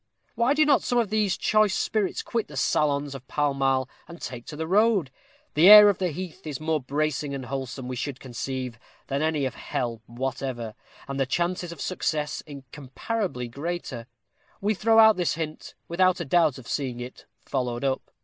Why 0.33 0.55
do 0.55 0.65
not 0.65 0.81
some 0.81 0.97
of 0.97 1.11
these 1.11 1.37
choice 1.37 1.75
spirits 1.77 2.23
quit 2.23 2.47
the 2.47 2.57
salons 2.57 3.13
of 3.13 3.27
Pall 3.27 3.53
Mall, 3.53 3.87
and 4.07 4.19
take 4.19 4.47
to 4.47 4.55
the 4.55 4.65
road? 4.65 5.11
the 5.53 5.69
air 5.69 5.89
of 5.89 5.99
the 5.99 6.07
heath 6.07 6.47
is 6.47 6.59
more 6.59 6.81
bracing 6.81 7.35
and 7.35 7.45
wholesome, 7.45 7.87
we 7.87 7.95
should 7.95 8.19
conceive, 8.19 8.79
than 9.05 9.19
that 9.19 9.27
of 9.27 9.35
any 9.35 9.43
"hell" 9.45 10.01
whatever, 10.07 10.73
and 11.07 11.19
the 11.19 11.27
chances 11.27 11.71
of 11.71 11.79
success 11.81 12.41
incomparably 12.47 13.47
greater. 13.47 14.07
We 14.59 14.73
throw 14.73 14.97
out 14.97 15.17
this 15.17 15.35
hint, 15.35 15.75
without 15.87 16.19
a 16.19 16.25
doubt 16.25 16.57
of 16.57 16.67
seeing 16.67 16.99
it 16.99 17.27
followed 17.45 17.83
up. 17.83 18.09